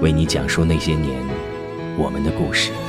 [0.00, 1.22] 为你讲述那些年
[1.96, 2.87] 我们的故事。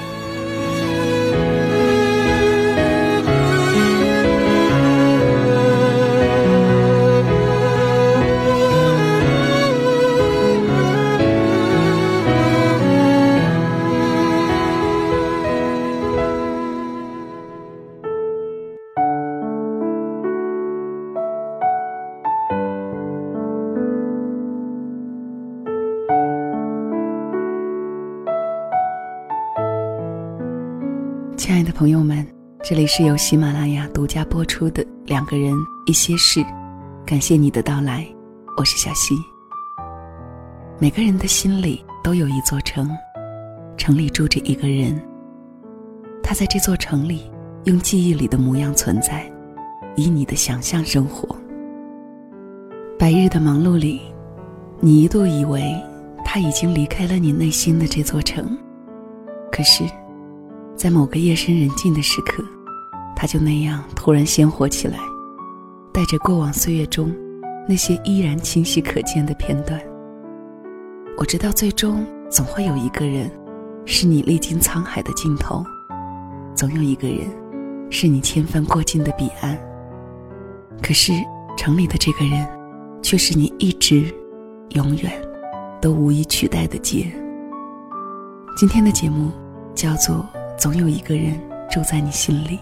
[32.92, 35.54] 是由喜马拉雅独家播出的《两个人
[35.86, 36.40] 一些事》，
[37.06, 38.04] 感谢你的到来，
[38.58, 39.14] 我是小溪。
[40.80, 42.90] 每个人的心里都有一座城，
[43.78, 45.00] 城里住着一个人。
[46.24, 47.30] 他在这座城里，
[47.66, 49.32] 用记忆里的模样存在，
[49.96, 51.38] 以你的想象生活。
[52.98, 54.02] 白日的忙碌里，
[54.80, 55.80] 你一度以为
[56.26, 58.58] 他已经离开了你内心的这座城，
[59.52, 59.84] 可是。
[60.76, 62.42] 在某个夜深人静的时刻，
[63.20, 64.98] 他就那样突然鲜活起来，
[65.92, 67.14] 带着过往岁月中
[67.68, 69.78] 那些依然清晰可见的片段。
[71.18, 73.30] 我知道，最终总会有一个人，
[73.84, 75.62] 是你历经沧海的尽头；
[76.56, 77.28] 总有一个人，
[77.90, 79.60] 是你千帆过尽的彼岸。
[80.82, 81.12] 可是，
[81.58, 82.48] 城里的这个人，
[83.02, 84.06] 却是你一直、
[84.70, 85.12] 永远
[85.82, 87.06] 都无以取代的劫。
[88.56, 89.30] 今天的节目
[89.76, 90.26] 叫做。
[90.58, 91.40] 总有一个人
[91.72, 92.60] 住在你心里，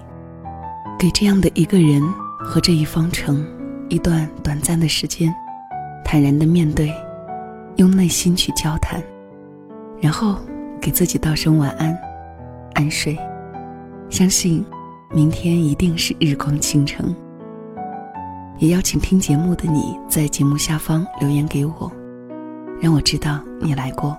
[1.00, 2.02] 给这样的一个人
[2.40, 3.46] 和这一方程
[3.88, 5.34] 一段短暂的时间，
[6.04, 6.92] 坦然的面对，
[7.76, 9.02] 用内心去交谈，
[10.02, 10.38] 然后
[10.82, 11.96] 给自己道声晚安，
[12.74, 13.16] 安睡，
[14.10, 14.66] 相信
[15.14, 17.16] 明天一定是日光倾城。
[18.58, 21.92] 也邀请听节目的你在节目下方留言给我，
[22.82, 24.18] 让我知道你来过。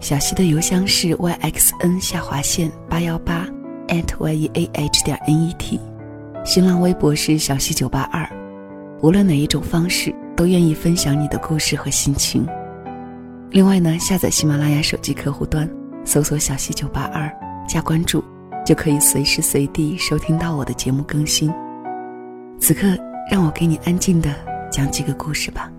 [0.00, 3.46] 小溪的邮箱是 yxn 下划线八幺八
[4.02, 5.80] @yeah 点 net，
[6.44, 8.28] 新浪微博是小溪九八二，
[9.00, 12.46] 无论哪一种方式都愿意分享你的故事和心情。
[13.50, 15.68] 另外呢，下载喜马拉雅手机客户端，
[16.04, 17.30] 搜索小溪九八二
[17.68, 18.22] 加关注，
[18.64, 21.52] 就可以随时随地收听到我的节目更新。
[22.60, 22.96] 此刻，
[23.30, 24.34] 让我给你安静的
[24.70, 25.70] 讲几个故事吧。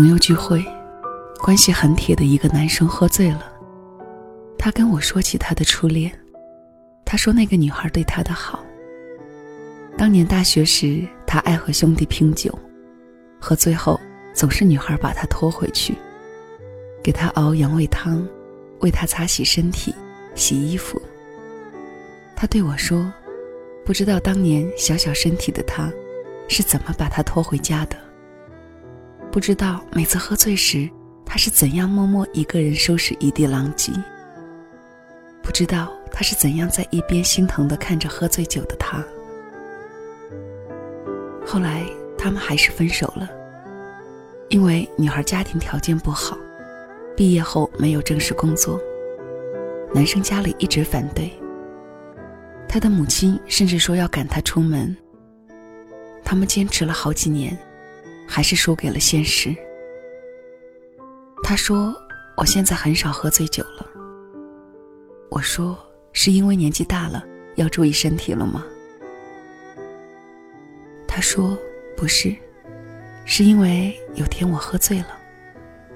[0.00, 0.64] 朋友聚会，
[1.42, 3.52] 关系很铁的一个男生喝醉了。
[4.56, 6.10] 他跟我说起他的初恋，
[7.04, 8.64] 他说那个女孩对他的好。
[9.98, 12.58] 当年大学时，他爱和兄弟拼酒，
[13.38, 14.00] 喝醉后
[14.32, 15.94] 总是女孩把他拖回去，
[17.02, 18.26] 给他熬羊胃汤，
[18.78, 19.94] 为他擦洗身体、
[20.34, 20.98] 洗衣服。
[22.34, 23.12] 他对我说
[23.84, 25.92] ：“不知道当年小小身体的他，
[26.48, 27.98] 是怎么把他拖回家的。”
[29.32, 30.90] 不知道每次喝醉时，
[31.24, 33.92] 他是怎样默默一个人收拾一地狼藉。
[35.40, 39.04] 不知道他是怎样在一边心疼的看着喝醉酒的他。
[41.46, 41.86] 后来
[42.18, 43.30] 他们还是分手了，
[44.48, 46.36] 因为女孩家庭条件不好，
[47.16, 48.80] 毕业后没有正式工作，
[49.94, 51.30] 男生家里一直反对。
[52.68, 54.96] 他的母亲甚至说要赶他出门。
[56.24, 57.56] 他们坚持了好几年。
[58.32, 59.52] 还是输给了现实。
[61.42, 61.92] 他说
[62.38, 63.84] ：“我现在很少喝醉酒了。”
[65.30, 65.76] 我说
[66.14, 67.24] ：“是因为年纪大了，
[67.56, 68.64] 要注意身体了吗？”
[71.08, 71.58] 他说
[71.98, 72.32] ：“不是，
[73.24, 75.18] 是因为有天我喝醉了，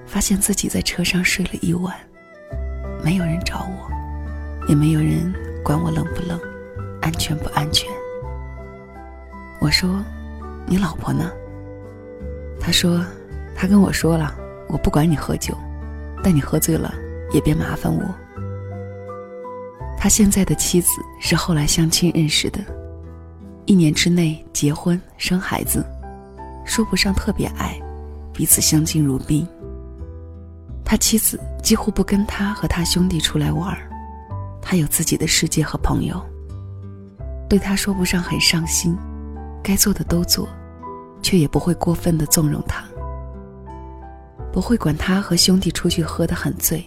[0.05, 1.95] 发现自己在车上睡了一晚，
[3.01, 3.89] 没有人找我，
[4.67, 5.33] 也没有人
[5.63, 6.37] 管我冷不冷，
[7.01, 7.89] 安全不安全。
[9.61, 10.03] 我说
[10.67, 11.31] ：“你老婆呢？”
[12.59, 13.05] 他说
[13.55, 14.33] ：“他跟我说了，
[14.67, 15.55] 我不管你喝酒，
[16.23, 16.93] 但你喝醉了
[17.31, 18.03] 也别麻烦我。”
[19.97, 22.59] 他现在的妻子是后来相亲认识的，
[23.65, 25.85] 一年之内结婚生孩子，
[26.65, 27.79] 说不上特别爱，
[28.33, 29.47] 彼此相敬如宾。
[30.83, 33.75] 他妻子几乎不跟他和他兄弟出来玩
[34.61, 36.23] 他有自己的世界和朋友。
[37.49, 38.95] 对他说不上很上心，
[39.63, 40.47] 该做的都做，
[41.25, 42.85] 却也不会过分的纵容他，
[44.53, 46.85] 不会管他和兄弟出去喝得很醉，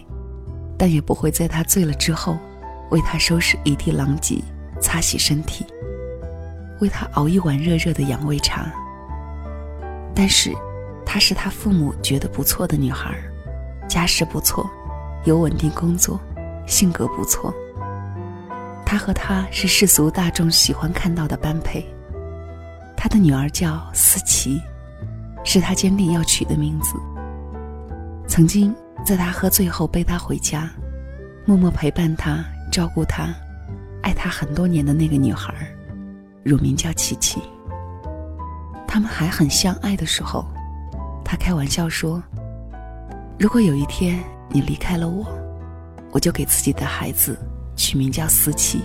[0.77, 2.37] 但也不会在他醉了之后。
[2.89, 4.41] 为他收拾一地狼藉，
[4.81, 5.65] 擦洗身体，
[6.79, 8.71] 为他熬一碗热热的养胃茶。
[10.15, 10.55] 但是，
[11.05, 13.13] 她是他父母觉得不错的女孩，
[13.89, 14.67] 家世不错，
[15.25, 16.17] 有稳定工作，
[16.65, 17.53] 性格不错。
[18.85, 21.85] 她和他是世俗大众喜欢看到的般配。
[23.01, 24.61] 他的女儿叫思琪，
[25.45, 26.95] 是他坚定要取的名字。
[28.27, 28.75] 曾经
[29.05, 30.69] 在他喝醉后背他回家，
[31.45, 32.43] 默默陪伴他。
[32.71, 33.33] 照顾他、
[34.03, 35.51] 爱他很多年的那个女孩，
[36.43, 37.41] 乳名叫琪琪。
[38.87, 40.45] 他们还很相爱的时候，
[41.25, 42.21] 他开玩笑说
[43.39, 44.19] ：“如果有一天
[44.49, 45.25] 你离开了我，
[46.11, 47.39] 我就给自己的孩子
[47.75, 48.83] 取名叫思琪。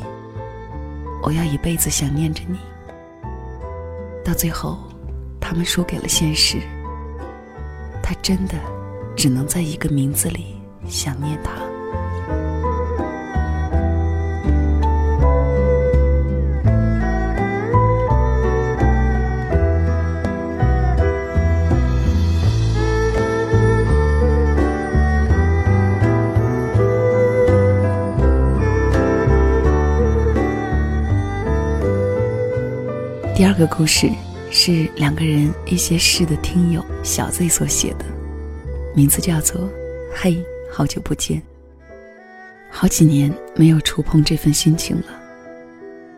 [1.23, 2.57] 我要一辈子想念着你。”
[4.25, 4.79] 到最后，
[5.39, 6.59] 他们输给了现实。
[8.03, 8.55] 他真的
[9.17, 10.57] 只能在一个名字里
[10.89, 11.64] 想念他。
[33.57, 34.11] 这个故事
[34.51, 38.05] 是两个人一些事的听友小 Z 所写的，
[38.97, 39.61] 名字叫做
[40.13, 41.41] 《嘿，好久不见》。
[42.69, 45.05] 好几年没有触碰这份心情了。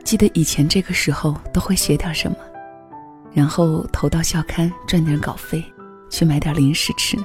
[0.02, 2.38] 记得以前这个时候都会写点什么，
[3.34, 5.62] 然后投到校刊赚点稿费，
[6.08, 7.18] 去买点零食吃。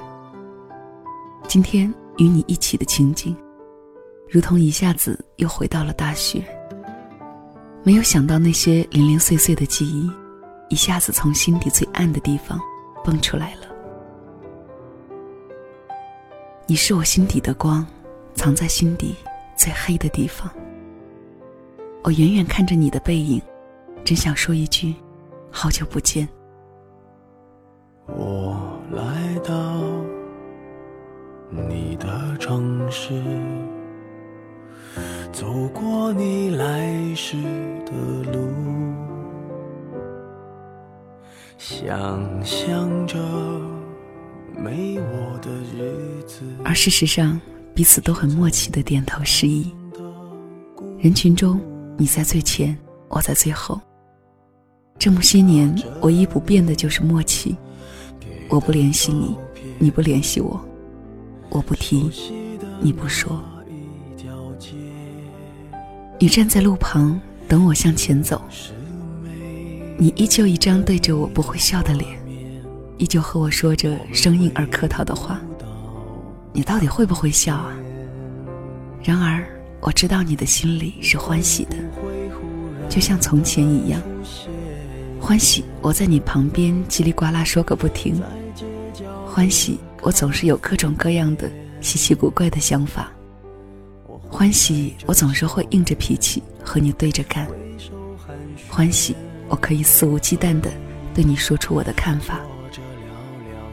[1.48, 3.34] 今天与你一起的情景，
[4.28, 6.44] 如同一下子又回到了大学。
[7.84, 10.08] 没有想到那些零零碎碎的记忆，
[10.68, 12.60] 一下子从心底最暗的地方
[13.04, 13.62] 蹦出来了。
[16.64, 17.84] 你是我心底的光，
[18.34, 19.16] 藏在心底
[19.56, 20.48] 最黑的地方。
[22.04, 23.42] 我远远看着你的背影，
[24.04, 24.94] 真想说一句：
[25.50, 26.28] 好久不见。
[28.06, 28.56] 我
[28.92, 29.82] 来到
[31.50, 33.12] 你的城市。
[35.32, 37.38] 走过你来时
[37.86, 37.92] 的
[38.32, 38.48] 路，
[41.56, 43.18] 想象着
[44.54, 46.42] 没我的日子。
[46.62, 47.40] 而事实上，
[47.74, 49.74] 彼此都很默契的点头示意。
[50.98, 51.58] 人群中，
[51.96, 52.76] 你在最前，
[53.08, 53.80] 我在最后。
[54.98, 57.56] 这么些年，唯一不变的就是默契。
[58.50, 59.34] 我不联系你，
[59.78, 60.60] 你不联系我；
[61.48, 62.10] 我不提，
[62.82, 63.42] 你不说。
[66.22, 68.40] 你站在路旁等我向前走，
[69.98, 72.08] 你依旧一张对着我不会笑的脸，
[72.96, 75.40] 依旧和我说着生硬而客套的话。
[76.52, 77.74] 你到底会不会笑啊？
[79.02, 79.44] 然而
[79.80, 81.76] 我知道你的心里是欢喜的，
[82.88, 84.00] 就像从前一样，
[85.20, 88.22] 欢喜我在你旁边叽里呱啦说个不停，
[89.26, 91.50] 欢喜我总是有各种各样的
[91.80, 93.10] 稀奇古怪的想法。
[94.32, 97.46] 欢喜，我总是会硬着脾气和你对着干。
[98.66, 99.14] 欢喜，
[99.46, 100.72] 我可以肆无忌惮的
[101.14, 102.40] 对你说出我的看法。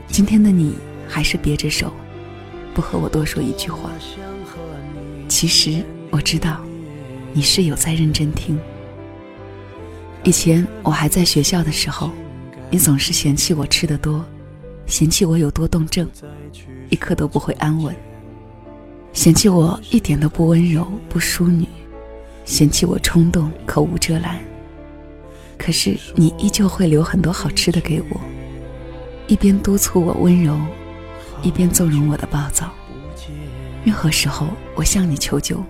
[0.09, 0.75] 今天的你
[1.07, 1.93] 还是别着手，
[2.73, 3.89] 不和我多说一句话。
[5.29, 6.59] 其实我知道，
[7.31, 8.59] 你是有在认真听。
[10.25, 12.11] 以前我还在学校的时候，
[12.69, 14.25] 你总是嫌弃我吃的多，
[14.85, 16.05] 嫌弃我有多动症，
[16.89, 17.95] 一刻都不会安稳。
[19.11, 21.65] 嫌弃我一点都不温柔不淑女，
[22.45, 24.39] 嫌弃我冲动口无遮拦。
[25.57, 28.21] 可是你依旧会留很多好吃的给我，
[29.27, 30.57] 一边督促我温柔，
[31.41, 32.71] 一边纵容我的暴躁。
[33.83, 35.61] 任何时候我向你求救，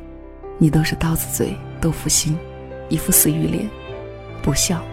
[0.58, 2.38] 你都是刀子嘴豆腐心，
[2.88, 3.67] 一副死鱼脸，
[4.43, 4.84] 不笑，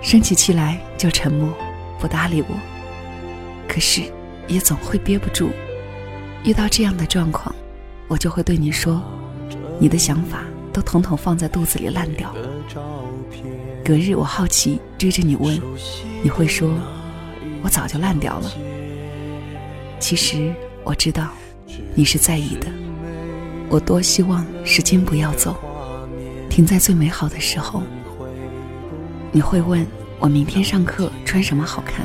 [0.00, 1.52] 生起气来就沉默，
[1.98, 2.54] 不搭理我。
[3.68, 4.02] 可是
[4.48, 5.50] 也总会憋不住。
[6.44, 7.54] 遇到这样的状况，
[8.12, 9.02] 我就会对你说
[9.80, 12.30] ：“你的想法都统统放在肚子里烂掉。”
[13.82, 15.58] 隔日我好奇追着你问，
[16.22, 16.70] 你会说
[17.64, 18.52] ：“我早就烂掉了。”
[19.98, 20.52] 其实
[20.84, 21.30] 我知道，
[21.94, 22.66] 你是在意的。
[23.70, 25.56] 我多希望时间不要走，
[26.50, 27.82] 停在最美好的时候。
[29.30, 29.86] 你会问
[30.18, 32.04] 我明天上课穿什么好看？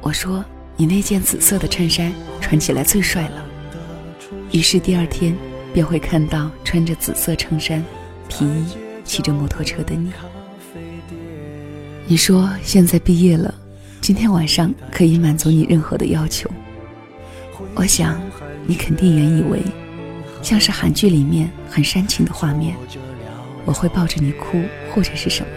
[0.00, 0.44] 我说
[0.76, 3.43] 你那件紫色的衬衫穿起来最帅了。
[4.52, 5.36] 于是第二天
[5.72, 7.84] 便会看到穿着紫色衬衫、
[8.28, 8.64] 皮衣、
[9.04, 10.12] 骑着摩托车的你。
[12.06, 13.54] 你说现在毕业了，
[14.00, 16.50] 今天晚上可以满足你任何的要求。
[17.74, 18.20] 我想
[18.66, 19.60] 你肯定原以为，
[20.42, 22.76] 像是韩剧里面很煽情的画面，
[23.64, 24.62] 我会抱着你哭
[24.92, 25.48] 或者是什么。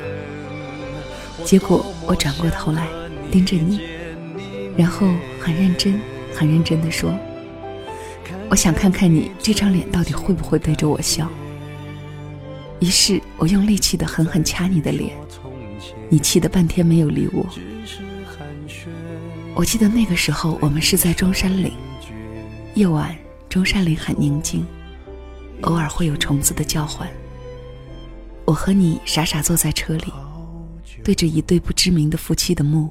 [1.43, 2.88] 结果我转过头来
[3.31, 3.81] 盯着你，
[4.75, 5.07] 然后
[5.39, 6.00] 很认真、
[6.34, 7.13] 很认真的说
[8.50, 11.30] ：“我想看看你这张脸到底会不会对着我笑。”
[12.80, 15.16] 于是我用力气的狠狠掐你的脸。
[16.10, 17.46] 你气得半天没有理我。
[19.54, 21.74] 我记得那个时候，我们是在中山陵，
[22.75, 23.16] 夜晚
[23.50, 24.66] 中山陵很宁静，
[25.62, 27.10] 偶尔会有虫子的叫唤。
[28.46, 30.13] 我和你傻傻坐在车里，
[31.04, 32.89] 对着一对不知名的夫妻的墓，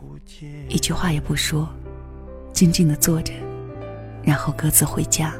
[0.68, 1.68] 一句话也不说，
[2.52, 3.32] 静静的坐着，
[4.22, 5.34] 然后各自回家。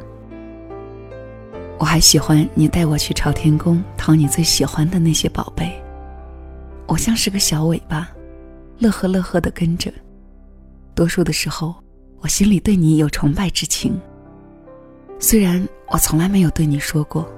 [1.78, 5.70] 我还喜欢你带我去朝天宫讨你最喜欢的那些宝贝。
[6.86, 8.08] 我像是个小尾巴，
[8.78, 9.92] 乐呵乐呵的跟着。
[10.94, 11.74] 多数的时候，
[12.20, 13.98] 我心里对你有崇拜之情。
[15.18, 17.30] 虽然我从来没有对你说过，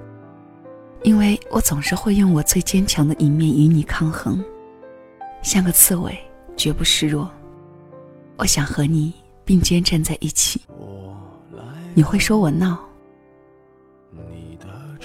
[1.03, 4.43] 因为我总是会用我最坚强的一面与你抗衡，
[5.43, 6.17] 像个刺猬，
[6.57, 7.29] 绝不示弱。
[8.37, 9.13] 我想和你
[9.45, 10.61] 并肩站在一起。
[11.95, 12.79] 你会说我闹，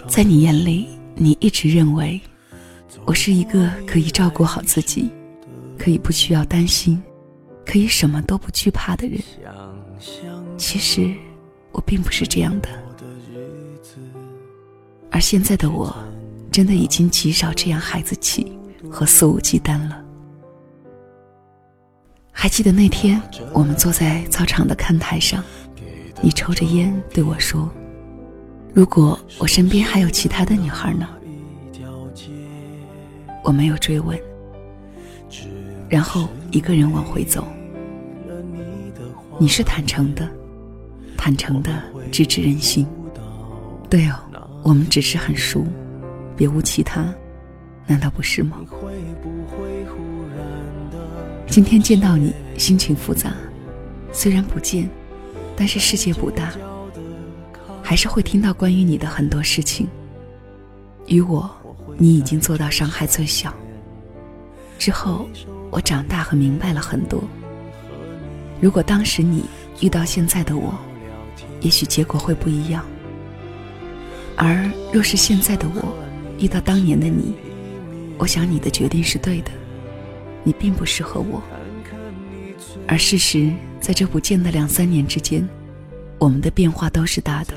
[0.07, 2.19] 在你眼里，你一直认为。
[3.05, 5.09] 我是一个可以照顾好自己，
[5.77, 7.01] 可以不需要担心，
[7.65, 9.19] 可以什么都不惧怕的人。
[10.57, 11.13] 其实，
[11.71, 12.69] 我并不是这样的。
[15.11, 15.93] 而现在的我，
[16.51, 18.57] 真的已经极少这样孩子气
[18.89, 20.01] 和肆无忌惮了。
[22.31, 23.21] 还记得那天，
[23.53, 25.43] 我们坐在操场的看台上，
[26.21, 27.69] 你抽着烟对我说
[28.73, 31.07] ：“如果我身边还有其他的女孩呢？”
[33.43, 34.17] 我没有追问，
[35.89, 37.45] 然后一个人往回走。
[39.37, 40.27] 你是坦诚的，
[41.17, 42.87] 坦诚的直指人心。
[43.89, 44.15] 对哦，
[44.63, 45.65] 我们只是很熟，
[46.37, 47.13] 别无其他，
[47.85, 48.57] 难道不是吗？
[51.45, 53.33] 今天见到你，心情复杂。
[54.13, 54.89] 虽然不见，
[55.55, 56.53] 但是世界不大，
[57.83, 59.87] 还是会听到关于你的很多事情。
[61.05, 61.47] 与我。
[61.95, 63.53] 你已经做到伤害最小。
[64.79, 65.29] 之后，
[65.69, 67.23] 我长大和明白了很多。
[68.59, 69.45] 如果当时你
[69.79, 70.73] 遇到现在的我，
[71.61, 72.83] 也许结果会不一样。
[74.35, 75.93] 而若是现在的我
[76.39, 77.35] 遇到当年的你，
[78.17, 79.51] 我想你的决定是对的。
[80.43, 81.43] 你并不适合我。
[82.87, 85.47] 而事实在这不见的两三年之间，
[86.17, 87.53] 我们的变化都是大的。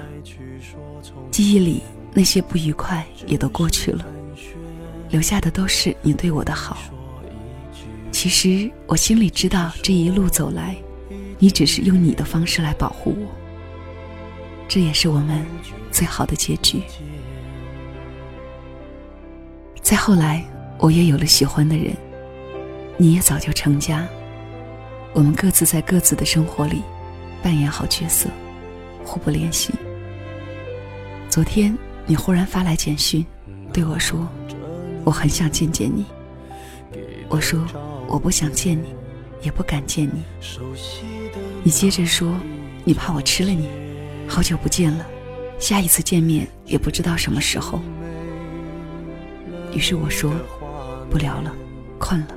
[1.37, 1.83] 记忆里
[2.15, 4.07] 那些不愉快也都过去了。
[5.11, 6.79] 留下的都是你对我的好。
[8.11, 10.75] 其实我心里知道，这一路走来，
[11.39, 13.27] 你只是用你的方式来保护我。
[14.67, 15.45] 这也是我们
[15.91, 16.81] 最好的结局。
[19.83, 20.43] 再后来，
[20.79, 21.95] 我也有了喜欢的人，
[22.97, 24.09] 你也早就成家。
[25.13, 26.81] 我们各自在各自的生活里
[27.43, 28.31] 扮演好角色，
[29.05, 29.75] 互不联系。
[31.37, 31.77] 昨天
[32.07, 33.23] 你忽然发来简讯，
[33.71, 34.27] 对我说。
[35.05, 36.07] 我很想见见你。
[37.29, 37.61] 我说
[38.09, 38.95] 我不想见你，
[39.43, 40.25] 也不敢见你。
[41.63, 42.35] 你接着说，
[42.85, 43.69] 你怕我吃了你。
[44.27, 45.07] 好久不见了，
[45.59, 47.83] 下一次见面也不知道什么时候。
[49.75, 50.33] 于是我说
[51.11, 51.55] 不聊了，
[51.99, 52.29] 困了。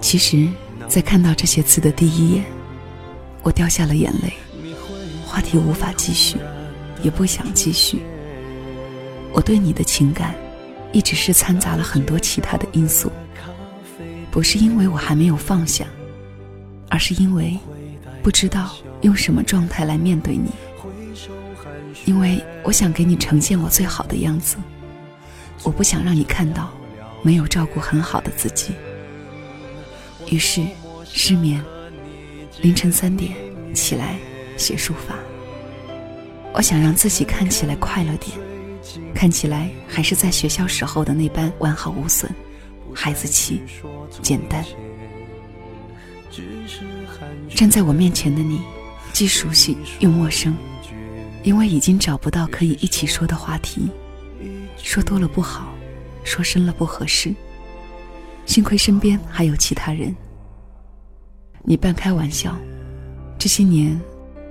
[0.00, 0.48] 其实，
[0.88, 2.44] 在看到这些字的第一眼，
[3.42, 4.32] 我掉下了眼泪。
[5.34, 6.36] 话题无法继续，
[7.02, 8.00] 也不想继续。
[9.32, 10.32] 我对你的情感，
[10.92, 13.10] 一直是掺杂了很多其他的因素，
[14.30, 15.86] 不是因为我还没有放下，
[16.88, 17.58] 而是因为
[18.22, 20.50] 不知道用什么状态来面对你，
[22.04, 24.56] 因为我想给你呈现我最好的样子，
[25.64, 26.70] 我不想让你看到
[27.22, 28.72] 没有照顾很好的自己，
[30.30, 30.62] 于是
[31.12, 31.60] 失眠，
[32.62, 33.34] 凌晨三点
[33.74, 34.16] 起来
[34.56, 35.14] 写书法。
[36.52, 38.38] 我想让自己看起来快乐点，
[39.14, 42.30] 看起来还是在学校时候的那般完好无损，
[42.94, 43.60] 孩子气，
[44.22, 44.64] 简单。
[47.54, 48.60] 站在我面前的你，
[49.12, 50.56] 既熟悉又陌生，
[51.42, 53.90] 因为已经找不到可以一起说的话题，
[54.76, 55.74] 说多了不好，
[56.22, 57.34] 说深了不合适。
[58.46, 60.14] 幸亏身边还有其他人。
[61.64, 62.56] 你半开玩笑，
[63.38, 64.00] 这些年。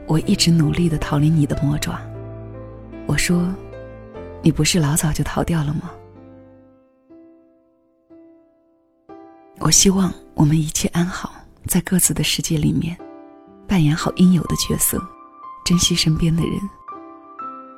[0.08, 2.00] 我一直努力的逃离你的魔爪。
[3.08, 3.54] 我说
[4.42, 5.92] ：“你不是老早就逃掉了吗？”
[9.60, 11.34] 我希望我们一切安好，
[11.68, 12.98] 在各自的世界里面，
[13.68, 15.02] 扮演好应有的角色，
[15.64, 16.54] 珍惜身边的人。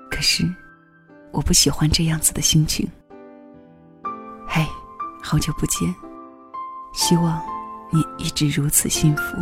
[0.09, 0.43] 可是，
[1.31, 2.87] 我不喜欢这样子的心情。
[4.47, 4.65] 嘿，
[5.21, 5.93] 好久不见，
[6.93, 7.41] 希望
[7.91, 9.37] 你一直如此幸福。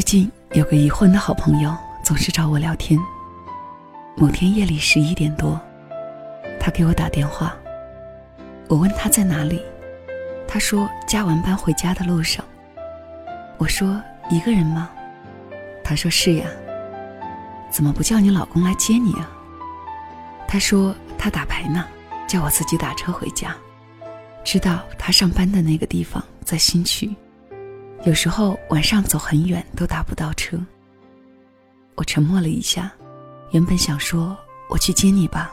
[0.00, 2.98] 最近有个已婚的好朋友总是找我聊天。
[4.16, 5.60] 某天夜里十一点多，
[6.58, 7.54] 他给我打电话。
[8.66, 9.60] 我问他在哪里，
[10.48, 12.42] 他说加完班回家的路上。
[13.58, 14.88] 我说一个人吗？
[15.84, 16.46] 他说是呀。
[17.70, 19.30] 怎么不叫你老公来接你啊？
[20.48, 21.84] 他说他打牌呢，
[22.26, 23.54] 叫我自己打车回家。
[24.44, 27.14] 知道他上班的那个地方在新区。
[28.02, 30.58] 有时候晚上走很远都打不到车。
[31.96, 32.90] 我沉默了一下，
[33.50, 34.34] 原本想说
[34.70, 35.52] 我去接你吧，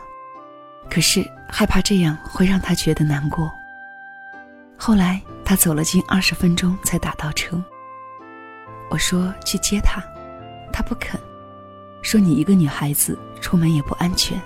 [0.90, 3.52] 可是害怕这样会让他觉得难过。
[4.78, 7.62] 后来他走了近二十分钟才打到车。
[8.90, 10.02] 我说去接他，
[10.72, 11.20] 他不肯，
[12.02, 14.40] 说你一个女孩子出门也不安全。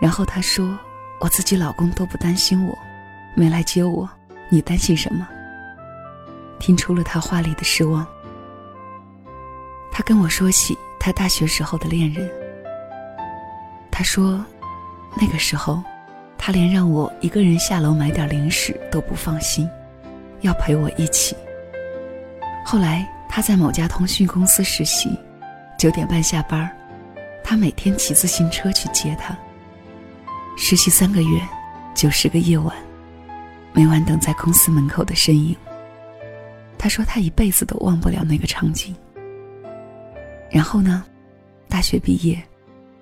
[0.00, 0.78] 然后他说
[1.18, 2.78] 我自己老公都不担心我，
[3.34, 4.08] 没来接我，
[4.48, 5.28] 你担心什么？
[6.60, 8.06] 听出了他话里的失望。
[9.90, 12.30] 他跟我说起他大学时候的恋人。
[13.90, 14.44] 他说，
[15.20, 15.82] 那个时候，
[16.38, 19.68] 他连让我一个人下楼买点零食都不放心，
[20.42, 21.36] 要陪我一起。
[22.64, 25.18] 后来他在某家通讯公司实习，
[25.76, 26.70] 九点半下班，
[27.42, 29.36] 他每天骑自行车去接她。
[30.56, 31.40] 实习三个月，
[31.94, 32.74] 九十个夜晚，
[33.72, 35.56] 每晚等在公司门口的身影。
[36.82, 38.96] 他说他一辈子都忘不了那个场景。
[40.50, 41.04] 然后呢，
[41.68, 42.42] 大学毕业，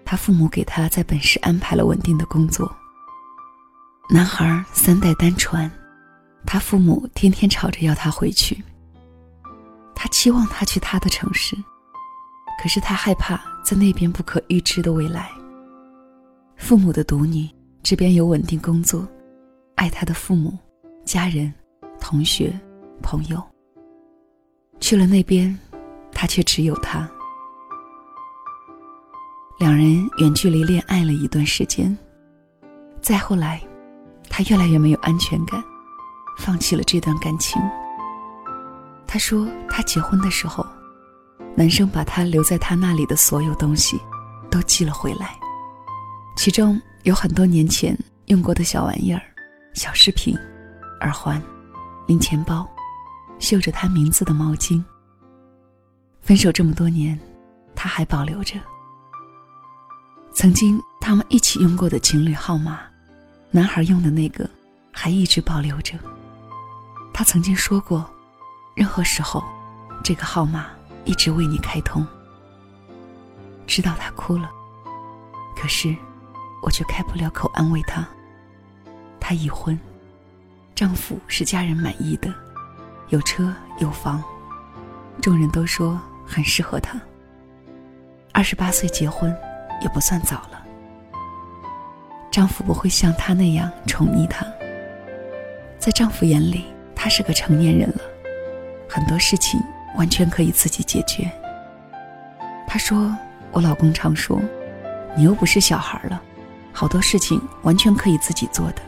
[0.04, 2.68] 他父母给他在本市安排了稳定的工作。
[4.10, 5.70] 男孩三代单传，
[6.44, 8.60] 他父母天天吵着要他回去。
[9.94, 11.56] 他期望他去他的城市，
[12.60, 15.30] 可是他害怕在那边不可预知的未来。
[16.56, 17.48] 父母的独女，
[17.84, 19.06] 这边有稳定工作，
[19.76, 20.58] 爱他的父母、
[21.04, 21.54] 家人、
[22.00, 22.52] 同学、
[23.00, 23.40] 朋友。
[24.80, 25.56] 去了那边，
[26.12, 27.08] 他却只有他。
[29.58, 31.96] 两人远距离恋爱了一段时间，
[33.02, 33.60] 再后来，
[34.30, 35.62] 他越来越没有安全感，
[36.38, 37.60] 放弃了这段感情。
[39.06, 40.64] 他说，他结婚的时候，
[41.56, 44.00] 男生把他留在他那里的所有东西，
[44.48, 45.36] 都寄了回来，
[46.36, 49.20] 其中有很多年前用过的小玩意儿、
[49.74, 50.36] 小饰品、
[51.00, 51.42] 耳环、
[52.06, 52.68] 零钱包。
[53.38, 54.82] 绣着他名字的毛巾。
[56.20, 57.18] 分手这么多年，
[57.74, 58.60] 他还保留着。
[60.32, 62.80] 曾经他们一起用过的情侣号码，
[63.50, 64.48] 男孩用的那个，
[64.92, 65.98] 还一直保留着。
[67.12, 68.08] 他曾经说过，
[68.76, 69.42] 任何时候，
[70.04, 70.66] 这个号码
[71.04, 72.06] 一直为你开通。
[73.66, 74.50] 知道他哭了，
[75.56, 75.96] 可是，
[76.62, 78.06] 我却开不了口安慰他。
[79.18, 79.78] 他已婚，
[80.74, 82.32] 丈夫是家人满意的。
[83.10, 84.22] 有车有房，
[85.22, 87.00] 众人都说很适合她。
[88.32, 89.34] 二十八岁结婚，
[89.82, 90.62] 也不算早了。
[92.30, 94.46] 丈夫不会像她那样宠溺她，
[95.78, 98.00] 在丈夫眼里，她是个成年人了，
[98.88, 99.58] 很多事情
[99.96, 101.30] 完全可以自己解决。
[102.68, 103.16] 他说
[103.50, 104.38] ：“我老公常说，
[105.16, 106.20] 你又不是小孩了，
[106.70, 108.82] 好多事情完全可以自己做的。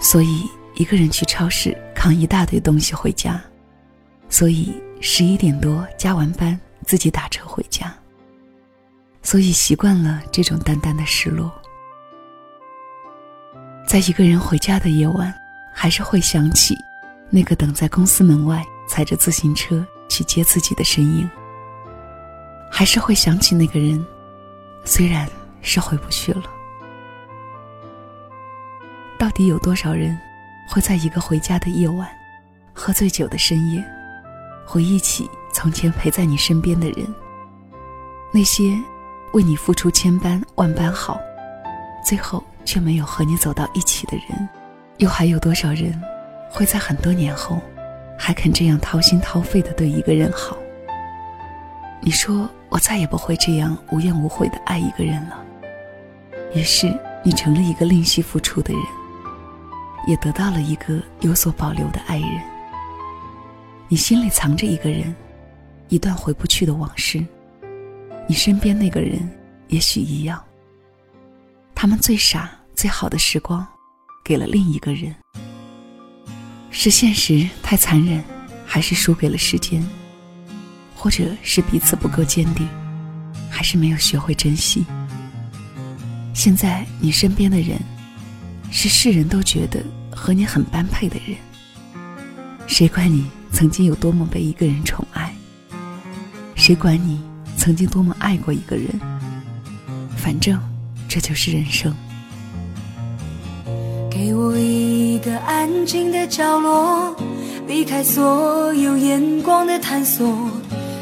[0.00, 3.42] 所以一个人去超市扛一大堆东西回家，
[4.28, 7.92] 所以十一点多加完班自己打车回家。
[9.20, 11.52] 所以习惯了这种淡淡的失落。
[13.84, 15.34] 在一个人回家的夜晚，
[15.74, 16.72] 还是会想起
[17.30, 21.28] 那个等在公司门外踩着自行车去接自己的身影。”
[22.70, 24.06] 还是会想起那个人，
[24.84, 25.28] 虽然
[25.62, 26.44] 是回不去了。
[29.18, 30.16] 到底有多少人
[30.68, 32.08] 会在一个回家的夜晚，
[32.74, 33.82] 喝醉酒的深夜，
[34.66, 37.06] 回忆起从前陪在你身边的人，
[38.32, 38.78] 那些
[39.32, 41.18] 为你付出千般万般好，
[42.04, 44.48] 最后却没有和你走到一起的人？
[44.98, 46.00] 又还有多少人
[46.50, 47.60] 会在很多年后，
[48.18, 50.56] 还肯这样掏心掏肺的对一个人好？
[52.00, 52.48] 你说。
[52.70, 55.42] 我再也不会这样无怨无悔的爱一个人了。
[56.52, 58.82] 于是，你成了一个吝惜付出的人，
[60.06, 62.40] 也得到了一个有所保留的爱人。
[63.88, 65.14] 你心里藏着一个人，
[65.88, 67.24] 一段回不去的往事。
[68.26, 69.28] 你身边那个人
[69.68, 70.42] 也许一样。
[71.74, 73.66] 他们最傻、最好的时光，
[74.24, 75.14] 给了另一个人。
[76.70, 78.22] 是现实太残忍，
[78.66, 79.82] 还是输给了时间？
[80.94, 82.68] 或者是彼此不够坚定，
[83.48, 84.84] 还是没有学会珍惜。
[86.34, 87.78] 现在你身边的人，
[88.70, 91.36] 是世人都觉得和你很般配的人。
[92.66, 95.34] 谁管你曾经有多么被一个人宠爱？
[96.54, 97.20] 谁管你
[97.56, 98.88] 曾经多么爱过一个人？
[100.16, 100.60] 反正
[101.08, 101.94] 这就是人生。
[104.10, 107.16] 给我一个安静的角落，
[107.66, 110.26] 避开所有眼光的探索。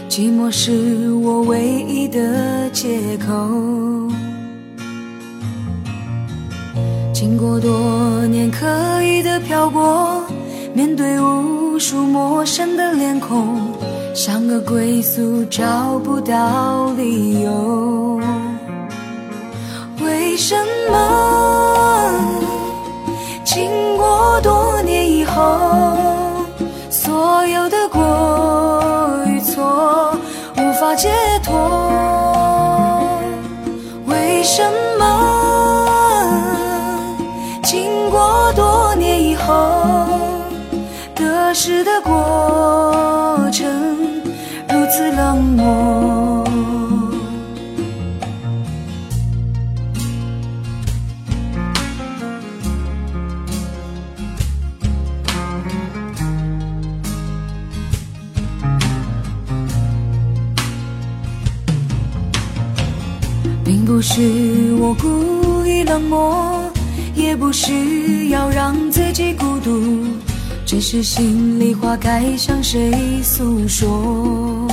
[0.08, 3.32] 寂寞是我唯一的借口。
[7.38, 8.66] 经过多年刻
[9.02, 10.24] 意的漂泊，
[10.72, 13.58] 面对无数陌生的脸孔，
[14.14, 18.18] 像个归宿找不到理由。
[20.00, 20.56] 为什
[20.90, 22.10] 么
[23.44, 23.68] 经
[23.98, 25.58] 过多年以后，
[26.88, 30.16] 所有的过与错？
[30.56, 31.10] 无法解
[31.44, 31.85] 脱，
[39.46, 40.08] 后，
[41.14, 43.64] 得失的过程
[44.68, 46.44] 如此冷漠？
[63.64, 66.55] 并不是我故意冷漠，
[67.38, 70.06] 不是要让自己孤独，
[70.64, 74.66] 只是心里话该向谁诉说。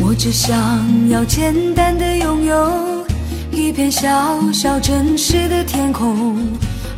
[0.00, 0.56] 我只想
[1.10, 3.04] 要简单的拥有
[3.50, 6.36] 一片小小真实的天空，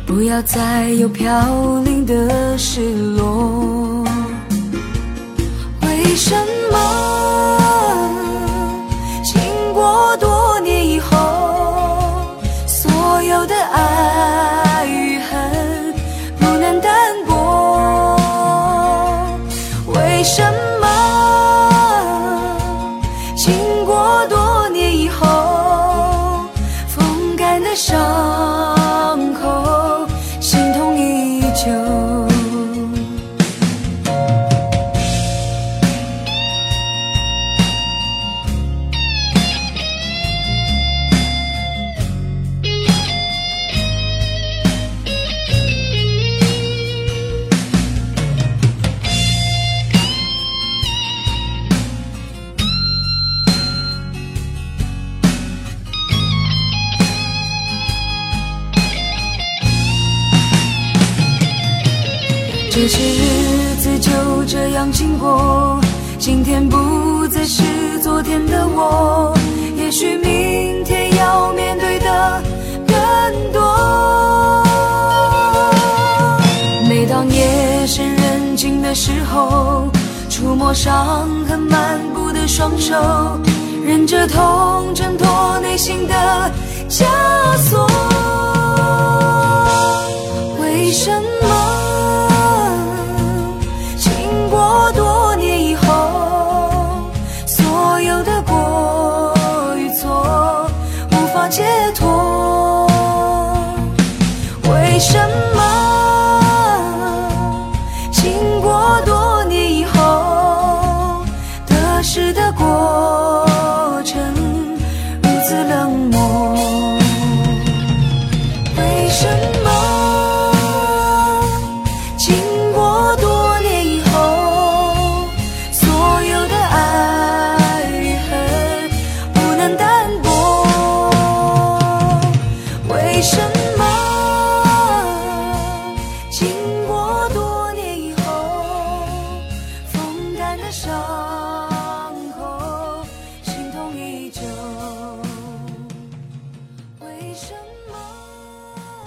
[0.05, 4.05] 不要再有飘零的失落。
[5.81, 6.35] 为什
[6.71, 7.20] 么？
[64.91, 65.79] 经过，
[66.19, 67.63] 今天不再是
[68.01, 69.33] 昨天的我，
[69.77, 72.43] 也许明天要面对的
[72.87, 72.95] 更
[73.53, 74.63] 多。
[76.89, 79.87] 每当夜深人静的时候，
[80.29, 82.95] 触摸伤痕漫步的双手，
[83.85, 86.51] 忍着痛挣脱内心的
[86.89, 87.05] 枷
[87.57, 87.87] 锁。
[90.59, 91.30] 为什么？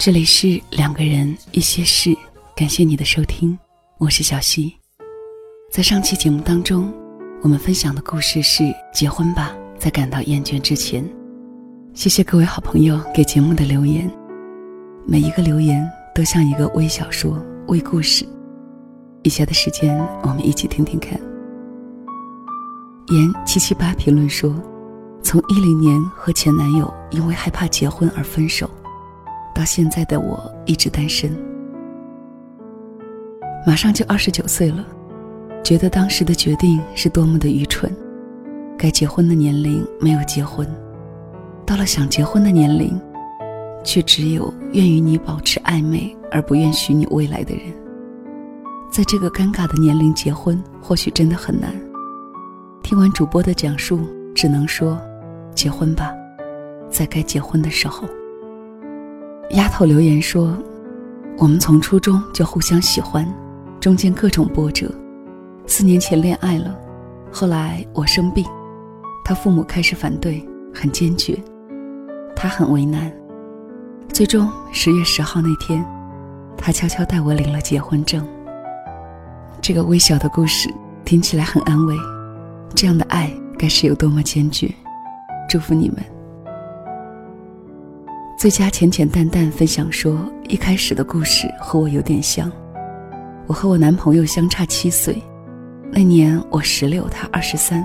[0.05, 2.15] 这里是两个人一些事，
[2.55, 3.57] 感谢你的收听，
[3.97, 4.71] 我是小溪。
[5.71, 6.93] 在上期节目当中，
[7.41, 8.63] 我们分享的故事是
[8.93, 11.03] “结婚吧，在感到厌倦之前”。
[11.95, 14.07] 谢谢各位好朋友给节目的留言，
[15.07, 18.23] 每一个留言都像一个微小说、微故事。
[19.23, 21.19] 以下的时间，我们一起听听看。
[23.07, 24.53] 言七七八评论说，
[25.23, 28.69] 从一零年和前男友因为害怕结婚而分手。
[29.55, 31.31] 到现在的我一直单身，
[33.65, 34.85] 马上就二十九岁了，
[35.63, 37.89] 觉得当时的决定是多么的愚蠢。
[38.77, 40.67] 该结婚的年龄没有结婚，
[41.65, 42.99] 到了想结婚的年龄，
[43.81, 47.73] 却只有愿与你保持暧昧而不愿许你未来的人。
[48.91, 51.73] 在这个尴尬的年龄结婚，或许真的很难。
[52.83, 54.01] 听完主播的讲述，
[54.35, 54.99] 只能说，
[55.55, 56.13] 结婚吧，
[56.89, 58.05] 在该结婚的时候。
[59.51, 60.57] 丫头留言说
[61.37, 63.25] ：“我们从初中就互相喜欢，
[63.79, 64.91] 中间各种波折。
[65.67, 66.75] 四年前恋爱了，
[67.31, 68.43] 后来我生病，
[69.23, 71.37] 他父母开始反对，很坚决，
[72.35, 73.11] 他很为难。
[74.09, 75.85] 最终十月十号那天，
[76.57, 78.27] 他悄悄带我领了结婚证。
[79.61, 80.73] 这个微小的故事
[81.05, 81.95] 听起来很安慰，
[82.73, 84.73] 这样的爱该是有多么坚决？
[85.47, 85.97] 祝福你们。”
[88.45, 92.51] 最佳浅浅淡淡分享说：“一开始的故事和我有点像。
[93.47, 95.19] 我和我男朋友相差七岁，
[95.91, 97.83] 那年我十六，他二十三。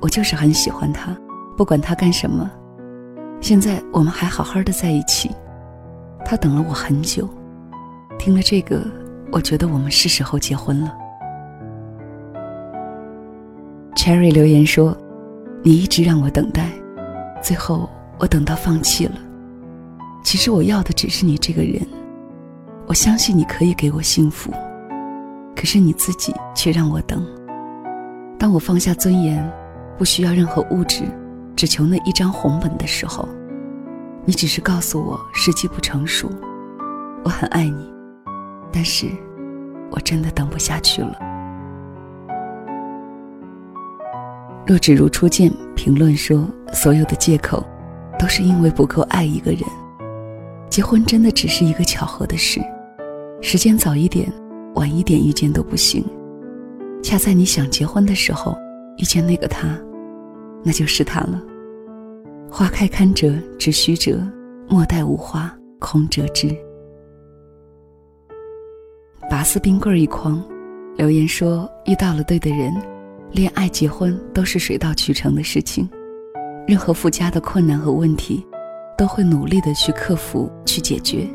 [0.00, 1.12] 我就是很喜欢他，
[1.56, 2.48] 不管他干什么。
[3.40, 5.28] 现在我们还好好的在一起。
[6.24, 7.28] 他等了我很久。
[8.16, 8.80] 听了这个，
[9.32, 10.94] 我觉得我们是时候结婚了。
[13.96, 14.96] ”Cherry 留言说
[15.64, 16.70] ：“你一直让我等待，
[17.42, 19.16] 最后我等到放弃了。”
[20.24, 21.86] 其实我要的只是你这个人，
[22.86, 24.50] 我相信你可以给我幸福，
[25.54, 27.24] 可是你自己却让我等。
[28.38, 29.48] 当我放下尊严，
[29.98, 31.04] 不需要任何物质，
[31.54, 33.28] 只求那一张红本的时候，
[34.24, 36.28] 你只是告诉我时机不成熟。
[37.22, 37.92] 我很爱你，
[38.72, 39.06] 但是
[39.90, 41.16] 我真的等不下去了。
[44.66, 47.62] 若只如初见评论说，所有的借口，
[48.18, 49.60] 都是因为不够爱一个人。
[50.74, 52.60] 结婚真的只是一个巧合的事，
[53.40, 54.28] 时间早一点、
[54.74, 56.04] 晚一点遇见都不行。
[57.00, 58.58] 恰在你想结婚的时候
[58.98, 59.68] 遇见那个他，
[60.64, 61.40] 那就是他了。
[62.50, 64.20] 花开堪折直须折，
[64.68, 66.52] 莫待无花空折枝。
[69.30, 70.42] 拔丝冰棍一筐，
[70.96, 72.74] 留言说遇到了对的人，
[73.30, 75.88] 恋爱结婚都是水到渠成的事情，
[76.66, 78.44] 任何附加的困难和问题。
[78.96, 81.28] 都会努力的去克服、去解决。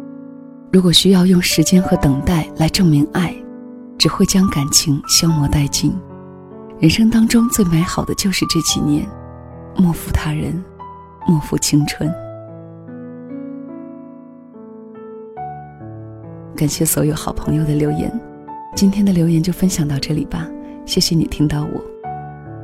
[0.72, 3.36] 如果需要用时间和等待来证明爱，
[3.98, 5.94] 只会将感情消磨殆尽。
[6.80, 9.06] 人生当中最美好的就是这几年，
[9.76, 10.64] 莫负他人，
[11.28, 12.10] 莫负青春。
[16.56, 18.12] 感谢所有好朋友的留言，
[18.76, 20.48] 今天的留言就分享到这里吧。
[20.86, 21.82] 谢谢你听到我。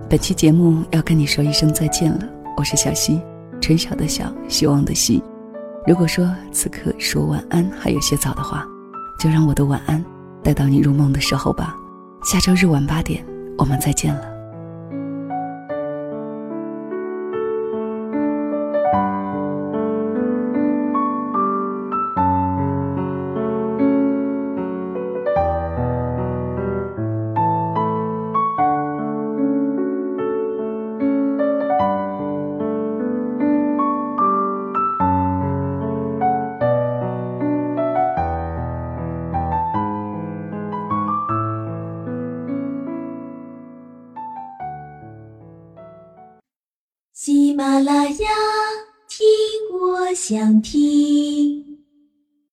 [0.09, 2.19] 本期节目要跟你说一声再见了，
[2.55, 3.19] 我是小溪。
[3.65, 5.23] 春晓的晓，希望的希。
[5.87, 8.63] 如果说此刻说晚安还有些早的话，
[9.19, 10.05] 就让我的晚安
[10.43, 11.75] 带到你入梦的时候吧。
[12.23, 13.25] 下周日晚八点，
[13.57, 14.34] 我们再见了。